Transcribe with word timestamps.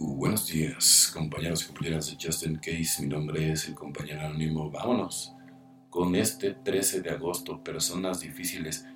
buenos 0.00 0.46
días, 0.46 1.10
compañeros 1.12 1.64
y 1.64 1.66
compañeras 1.66 2.06
de 2.06 2.16
Justin 2.24 2.56
Case. 2.56 3.02
Mi 3.02 3.08
nombre 3.08 3.52
es 3.52 3.68
el 3.68 3.74
compañero 3.74 4.20
anónimo. 4.20 4.70
Vámonos 4.70 5.34
con 5.90 6.14
este 6.14 6.52
13 6.52 7.00
de 7.00 7.10
agosto, 7.10 7.62
personas 7.64 8.20
difíciles. 8.20 8.86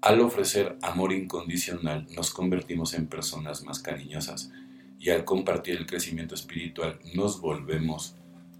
Al 0.00 0.20
ofrecer 0.20 0.78
amor 0.80 1.12
incondicional, 1.12 2.06
nos 2.14 2.30
convertimos 2.30 2.94
en 2.94 3.08
personas 3.08 3.62
más 3.64 3.80
cariñosas 3.80 4.50
y 4.98 5.10
al 5.10 5.24
compartir 5.24 5.76
el 5.76 5.86
crecimiento 5.86 6.34
espiritual, 6.34 6.98
nos 7.14 7.40
volvemos 7.40 8.16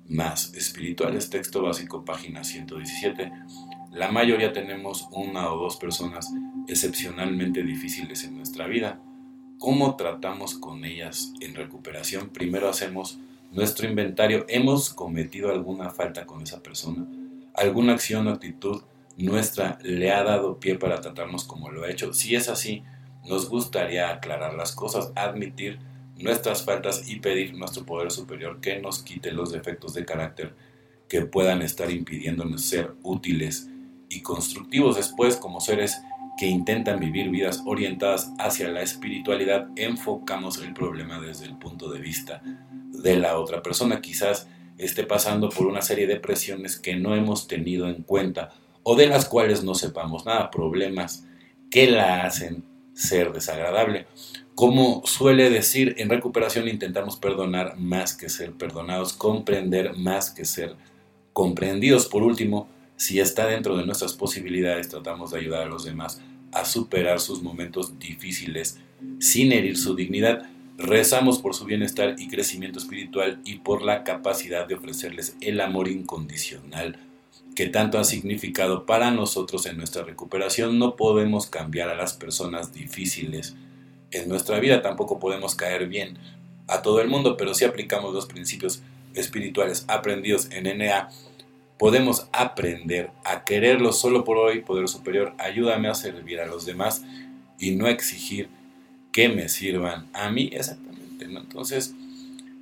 más 0.07 0.55
espirituales. 0.55 1.31
Texto 1.31 1.63
básico, 1.63 2.05
página 2.05 2.45
117. 2.45 3.33
La 3.93 4.11
mayoría 4.11 4.53
tenemos 4.53 5.09
una 5.13 5.51
o 5.53 5.59
dos 5.59 5.77
personas 5.77 6.31
excepcionalmente 6.67 7.63
difíciles 7.63 8.25
en 8.25 8.37
nuestra 8.37 8.67
vida 8.67 9.01
cómo 9.59 9.97
tratamos 9.97 10.55
con 10.55 10.85
ellas 10.85 11.33
en 11.41 11.55
recuperación. 11.55 12.31
Primero 12.31 12.69
hacemos 12.69 13.19
nuestro 13.51 13.89
inventario. 13.89 14.45
¿Hemos 14.49 14.91
cometido 14.91 15.51
alguna 15.51 15.91
falta 15.91 16.27
con 16.27 16.43
esa 16.43 16.63
persona? 16.63 17.07
¿Alguna 17.55 17.95
acción 17.95 18.27
o 18.29 18.31
actitud 18.31 18.83
nuestra 19.17 19.79
le 19.83 20.13
ha 20.13 20.23
dado 20.23 20.61
pie 20.61 20.77
para 20.77 21.01
tratarnos 21.01 21.45
como 21.45 21.71
lo 21.71 21.85
ha 21.85 21.91
hecho? 21.91 22.13
Si 22.13 22.35
es 22.35 22.49
así, 22.49 22.85
nos 23.27 23.49
gustaría 23.49 24.11
aclarar 24.11 24.55
las 24.55 24.73
cosas, 24.73 25.13
admitir 25.17 25.79
nuestras 26.17 26.65
faltas 26.65 27.09
y 27.09 27.17
pedir 27.17 27.55
nuestro 27.55 27.85
poder 27.85 28.11
superior 28.11 28.61
que 28.61 28.81
nos 28.81 29.03
quite 29.03 29.33
los 29.33 29.53
defectos 29.53 29.95
de 29.95 30.05
carácter 30.05 30.55
que 31.09 31.23
puedan 31.23 31.63
estar 31.63 31.91
impidiéndonos 31.91 32.65
ser 32.65 32.95
útiles 33.03 33.69
y 34.09 34.21
constructivos 34.21 34.97
después 34.97 35.37
como 35.37 35.61
seres 35.61 36.01
que 36.39 36.47
intentan 36.47 37.01
vivir 37.01 37.31
vidas 37.31 37.63
orientadas 37.67 38.33
hacia 38.39 38.69
la 38.69 38.81
espiritualidad, 38.81 39.69
enfocamos 39.77 40.59
el 40.59 40.73
problema 40.73 41.21
desde 41.21 41.47
el 41.47 41.59
punto 41.59 41.91
de 41.91 41.99
vista 41.99 42.41
de 42.45 43.17
la 43.17 43.39
otra 43.39 43.61
persona. 43.61 44.01
Quizás 44.01 44.49
esté 44.79 45.03
pasando 45.05 45.49
por 45.49 45.67
una 45.67 45.83
serie 45.83 46.07
de 46.07 46.21
presiones 46.21 46.79
que 46.79 46.95
no 46.95 47.17
hemos 47.17 47.49
tenido 47.49 47.89
en 47.89 48.05
cuenta 48.05 48.51
o 48.85 48.95
de 48.95 49.09
las 49.09 49.25
cuales 49.29 49.65
no 49.65 49.75
sepamos 49.75 50.25
nada, 50.25 50.51
problemas 50.51 51.27
que 51.71 51.91
la 51.91 52.23
hacen 52.23 52.65
ser 52.95 53.33
desagradable. 53.33 54.07
Como 54.55 55.03
suele 55.07 55.51
decir, 55.51 55.97
en 55.99 56.09
recuperación 56.09 56.69
intentamos 56.69 57.17
perdonar 57.17 57.77
más 57.79 58.17
que 58.17 58.29
ser 58.29 58.53
perdonados, 58.53 59.13
comprender 59.13 59.97
más 59.97 60.31
que 60.31 60.45
ser 60.45 60.77
comprendidos. 61.33 62.07
Por 62.07 62.23
último, 62.23 62.69
si 62.97 63.21
está 63.21 63.47
dentro 63.47 63.77
de 63.77 63.87
nuestras 63.87 64.15
posibilidades, 64.15 64.89
tratamos 64.89 65.31
de 65.31 65.39
ayudar 65.39 65.63
a 65.63 65.67
los 65.67 65.85
demás 65.85 66.21
a 66.53 66.65
superar 66.65 67.21
sus 67.21 67.43
momentos 67.43 67.99
difíciles 67.99 68.79
sin 69.19 69.53
herir 69.53 69.77
su 69.77 69.95
dignidad. 69.95 70.49
Rezamos 70.77 71.39
por 71.39 71.55
su 71.55 71.65
bienestar 71.65 72.15
y 72.19 72.29
crecimiento 72.29 72.79
espiritual 72.79 73.41
y 73.45 73.57
por 73.57 73.83
la 73.83 74.05
capacidad 74.05 74.67
de 74.67 74.75
ofrecerles 74.75 75.37
el 75.41 75.61
amor 75.61 75.89
incondicional 75.89 76.99
que 77.59 77.67
tanto 77.67 77.99
ha 77.99 78.05
significado 78.05 78.87
para 78.87 79.11
nosotros 79.11 79.67
en 79.67 79.77
nuestra 79.77 80.05
recuperación. 80.05 80.79
No 80.79 80.95
podemos 80.95 81.47
cambiar 81.47 81.89
a 81.89 81.97
las 81.97 82.15
personas 82.15 82.73
difíciles 82.73 83.57
en 84.13 84.29
nuestra 84.29 84.61
vida, 84.61 84.81
tampoco 84.81 85.19
podemos 85.19 85.57
caer 85.57 85.89
bien 85.89 86.19
a 86.69 86.83
todo 86.83 87.01
el 87.01 87.09
mundo, 87.09 87.37
pero 87.37 87.55
si 87.55 87.65
aplicamos 87.65 88.15
los 88.15 88.27
principios 88.27 88.83
espirituales 89.15 89.85
aprendidos 89.89 90.49
en 90.53 90.79
NA 90.79 91.09
podemos 91.79 92.29
aprender 92.33 93.11
a 93.25 93.45
quererlo 93.45 93.93
solo 93.93 94.25
por 94.25 94.37
hoy, 94.37 94.61
poder 94.61 94.89
superior, 94.89 95.35
ayúdame 95.39 95.89
a 95.89 95.95
servir 95.95 96.41
a 96.41 96.47
los 96.47 96.67
demás 96.67 97.05
y 97.59 97.71
no 97.73 97.87
exigir 97.87 98.49
que 99.13 99.29
me 99.29 99.49
sirvan 99.49 100.09
a 100.13 100.31
mí 100.31 100.51
exactamente. 100.53 101.25
Entonces, 101.25 101.95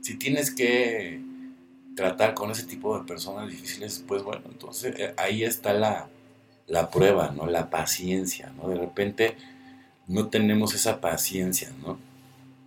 si 0.03 0.17
tienes 0.17 0.51
que 0.51 1.21
tratar 1.97 2.35
con 2.35 2.51
ese 2.51 2.65
tipo 2.65 2.99
de 2.99 3.05
personas 3.05 3.49
difíciles, 3.49 4.05
pues 4.07 4.23
bueno, 4.23 4.43
entonces 4.51 4.95
eh, 4.99 5.15
ahí 5.17 5.45
está 5.45 5.73
la, 5.73 6.09
la 6.67 6.91
prueba, 6.91 7.33
¿no? 7.35 7.47
La 7.47 7.71
paciencia, 7.71 8.53
¿no? 8.57 8.69
De 8.69 8.77
repente 8.77 9.37
no 10.07 10.29
tenemos 10.29 10.75
esa 10.75 11.01
paciencia, 11.01 11.73
¿no? 11.83 11.99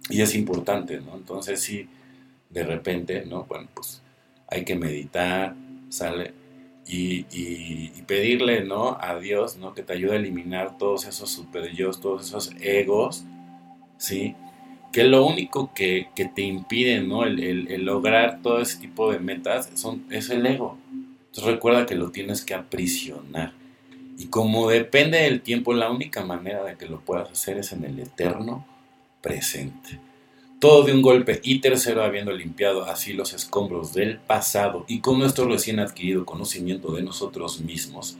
Y 0.09 0.21
es 0.21 0.33
importante, 0.33 0.99
¿no? 0.99 1.15
Entonces 1.15 1.61
sí, 1.61 1.87
de 2.49 2.63
repente, 2.63 3.23
¿no? 3.25 3.45
Bueno, 3.45 3.67
pues 3.73 4.01
hay 4.47 4.65
que 4.65 4.75
meditar, 4.75 5.55
sale 5.89 6.33
y, 6.87 8.01
pedirle 8.07 8.63
¿no? 8.63 8.97
a 8.99 9.19
Dios 9.19 9.57
¿no? 9.57 9.73
que 9.73 9.83
te 9.83 9.93
ayude 9.93 10.13
a 10.13 10.15
eliminar 10.15 10.77
todos 10.77 11.05
esos 11.05 11.29
super 11.29 11.69
todos 12.01 12.27
esos 12.27 12.55
egos, 12.59 13.23
¿sí? 13.97 14.35
que 14.91 15.03
lo 15.03 15.25
único 15.25 15.71
que, 15.73 16.07
te 16.15 16.41
impide 16.41 17.01
¿no? 17.01 17.23
el, 17.25 17.85
lograr 17.85 18.41
todo 18.41 18.61
ese 18.61 18.79
tipo 18.79 19.11
de 19.11 19.19
metas 19.19 19.69
son, 19.75 20.05
es 20.09 20.29
el 20.31 20.45
ego. 20.45 20.77
Entonces 21.27 21.53
recuerda 21.53 21.85
que 21.85 21.93
lo 21.93 22.09
tienes 22.09 22.43
que 22.43 22.55
aprisionar. 22.55 23.53
Y 24.17 24.25
como 24.25 24.67
depende 24.67 25.19
del 25.19 25.41
tiempo, 25.41 25.73
la 25.73 25.91
única 25.91 26.25
manera 26.25 26.63
de 26.63 26.75
que 26.75 26.87
lo 26.87 27.01
puedas 27.01 27.29
hacer 27.29 27.59
es 27.59 27.71
en 27.71 27.85
el 27.85 27.99
eterno 27.99 28.65
presente 29.21 30.08
todo 30.59 30.83
de 30.83 30.93
un 30.93 31.01
golpe 31.01 31.39
y 31.41 31.59
tercero 31.59 32.03
habiendo 32.03 32.33
limpiado 32.33 32.83
así 32.83 33.13
los 33.13 33.33
escombros 33.33 33.93
del 33.93 34.17
pasado 34.17 34.83
y 34.89 34.99
con 34.99 35.17
nuestro 35.17 35.47
recién 35.47 35.79
adquirido 35.79 36.25
conocimiento 36.25 36.91
de 36.91 37.01
nosotros 37.01 37.61
mismos, 37.61 38.17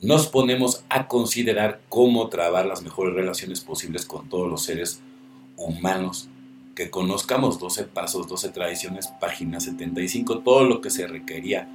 nos 0.00 0.26
ponemos 0.26 0.84
a 0.88 1.06
considerar 1.06 1.80
cómo 1.90 2.28
trabar 2.28 2.64
las 2.64 2.82
mejores 2.82 3.14
relaciones 3.14 3.60
posibles 3.60 4.06
con 4.06 4.28
todos 4.28 4.48
los 4.48 4.64
seres 4.64 5.00
humanos. 5.56 6.28
Que 6.74 6.90
conozcamos 6.90 7.58
12 7.58 7.84
pasos, 7.84 8.28
12 8.28 8.50
tradiciones, 8.50 9.08
página 9.20 9.60
75, 9.60 10.40
todo 10.40 10.64
lo 10.64 10.80
que 10.80 10.90
se 10.90 11.06
requería 11.06 11.68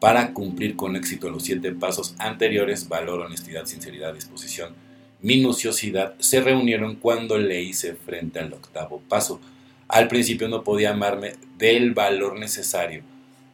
para 0.00 0.32
cumplir 0.32 0.76
con 0.76 0.96
éxito 0.96 1.28
los 1.28 1.42
7 1.42 1.72
pasos 1.72 2.14
anteriores, 2.18 2.88
valor, 2.88 3.20
honestidad, 3.20 3.66
sinceridad, 3.66 4.14
disposición, 4.14 4.74
minuciosidad 5.20 6.14
se 6.18 6.40
reunieron 6.40 6.96
cuando 6.96 7.38
le 7.38 7.62
hice 7.62 7.94
frente 7.94 8.38
al 8.38 8.52
octavo 8.52 9.02
paso. 9.08 9.40
Al 9.88 10.06
principio 10.06 10.48
no 10.48 10.62
podía 10.62 10.90
amarme 10.90 11.34
del 11.56 11.92
valor 11.92 12.38
necesario 12.38 13.02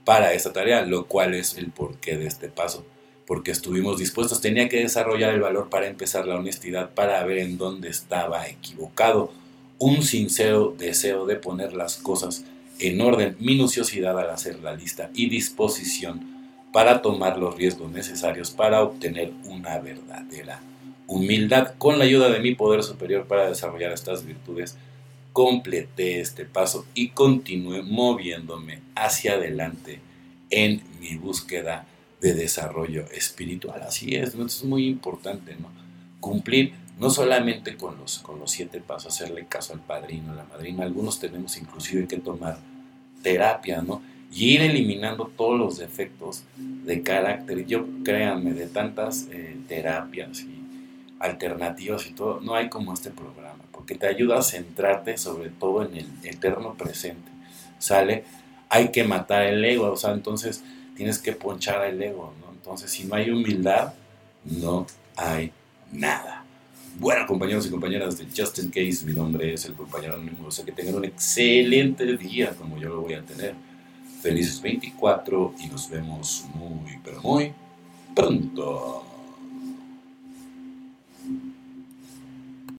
para 0.04 0.34
esta 0.34 0.52
tarea, 0.52 0.84
lo 0.84 1.06
cual 1.06 1.34
es 1.34 1.56
el 1.56 1.70
porqué 1.70 2.18
de 2.18 2.26
este 2.26 2.48
paso, 2.48 2.84
porque 3.26 3.52
estuvimos 3.52 3.98
dispuestos, 3.98 4.40
tenía 4.40 4.68
que 4.68 4.80
desarrollar 4.80 5.32
el 5.32 5.40
valor 5.40 5.70
para 5.70 5.86
empezar 5.86 6.26
la 6.26 6.36
honestidad, 6.36 6.90
para 6.90 7.24
ver 7.24 7.38
en 7.38 7.56
dónde 7.56 7.88
estaba 7.88 8.46
equivocado, 8.46 9.32
un 9.78 10.02
sincero 10.02 10.74
deseo 10.76 11.24
de 11.24 11.36
poner 11.36 11.72
las 11.72 11.96
cosas 11.96 12.44
en 12.78 13.00
orden, 13.00 13.36
minuciosidad 13.40 14.18
al 14.18 14.30
hacer 14.30 14.58
la 14.60 14.74
lista 14.74 15.10
y 15.14 15.30
disposición 15.30 16.34
para 16.72 17.00
tomar 17.02 17.38
los 17.38 17.56
riesgos 17.56 17.90
necesarios 17.92 18.50
para 18.50 18.82
obtener 18.82 19.32
una 19.44 19.78
verdadera 19.78 20.60
humildad 21.06 21.74
con 21.78 21.98
la 21.98 22.04
ayuda 22.04 22.30
de 22.30 22.40
mi 22.40 22.54
poder 22.54 22.82
superior 22.82 23.26
para 23.26 23.48
desarrollar 23.48 23.92
estas 23.92 24.24
virtudes, 24.24 24.76
completé 25.32 26.20
este 26.20 26.44
paso 26.44 26.86
y 26.94 27.08
continué 27.08 27.82
moviéndome 27.82 28.80
hacia 28.94 29.34
adelante 29.34 30.00
en 30.50 30.82
mi 31.00 31.16
búsqueda 31.16 31.86
de 32.20 32.34
desarrollo 32.34 33.04
espiritual. 33.12 33.82
Así 33.82 34.14
es, 34.14 34.34
es 34.34 34.64
muy 34.64 34.86
importante, 34.86 35.56
¿no? 35.56 35.68
Cumplir 36.20 36.72
no 36.98 37.10
solamente 37.10 37.76
con 37.76 37.98
los, 37.98 38.20
con 38.20 38.38
los 38.38 38.50
siete 38.52 38.80
pasos, 38.80 39.12
hacerle 39.12 39.46
caso 39.46 39.72
al 39.72 39.80
padrino, 39.80 40.32
a 40.32 40.36
la 40.36 40.44
madrina, 40.44 40.84
algunos 40.84 41.18
tenemos 41.18 41.56
inclusive 41.56 42.06
que 42.06 42.18
tomar 42.18 42.58
terapia, 43.22 43.82
¿no? 43.82 44.00
Y 44.32 44.54
ir 44.54 44.62
eliminando 44.62 45.30
todos 45.36 45.58
los 45.58 45.78
defectos 45.78 46.44
de 46.56 47.02
carácter. 47.02 47.66
Yo, 47.66 47.86
créanme, 48.04 48.52
de 48.52 48.66
tantas 48.66 49.28
eh, 49.30 49.56
terapias 49.68 50.40
y 50.40 50.63
alternativas 51.20 52.06
y 52.06 52.12
todo, 52.12 52.40
no 52.40 52.54
hay 52.54 52.68
como 52.68 52.92
este 52.92 53.10
programa, 53.10 53.64
porque 53.72 53.94
te 53.94 54.06
ayuda 54.06 54.38
a 54.38 54.42
centrarte 54.42 55.16
sobre 55.16 55.50
todo 55.50 55.84
en 55.84 55.96
el 55.96 56.06
eterno 56.22 56.74
presente. 56.74 57.30
¿Sale? 57.78 58.24
Hay 58.68 58.88
que 58.88 59.04
matar 59.04 59.44
el 59.44 59.64
ego, 59.64 59.92
o 59.92 59.96
sea, 59.96 60.12
entonces 60.12 60.62
tienes 60.96 61.18
que 61.18 61.32
ponchar 61.32 61.84
el 61.84 62.02
ego, 62.02 62.32
¿no? 62.40 62.52
Entonces, 62.52 62.90
si 62.90 63.04
no 63.04 63.14
hay 63.14 63.30
humildad, 63.30 63.92
no 64.44 64.86
hay 65.16 65.52
nada. 65.92 66.44
Bueno, 66.98 67.26
compañeros 67.26 67.66
y 67.66 67.70
compañeras 67.70 68.18
de 68.18 68.26
Justin 68.34 68.70
Case, 68.70 69.04
mi 69.04 69.12
nombre 69.12 69.52
es 69.52 69.64
el 69.64 69.74
compañero 69.74 70.14
anónimo. 70.14 70.46
O 70.46 70.50
sea, 70.50 70.64
que 70.64 70.72
tengan 70.72 70.94
un 70.94 71.04
excelente 71.04 72.16
día 72.16 72.50
como 72.50 72.78
yo 72.78 72.88
lo 72.90 73.00
voy 73.02 73.14
a 73.14 73.22
tener. 73.22 73.54
Felices 74.22 74.62
24 74.62 75.54
y 75.58 75.66
nos 75.66 75.90
vemos 75.90 76.44
muy, 76.54 76.98
pero 77.04 77.20
muy 77.20 77.52
pronto. 78.14 79.13